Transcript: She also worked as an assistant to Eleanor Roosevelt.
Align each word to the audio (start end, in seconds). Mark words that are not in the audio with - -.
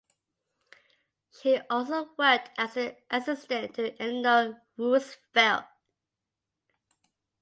She 1.29 1.59
also 1.69 2.09
worked 2.17 2.49
as 2.57 2.75
an 2.75 2.95
assistant 3.11 3.75
to 3.75 4.01
Eleanor 4.01 4.59
Roosevelt. 4.75 5.65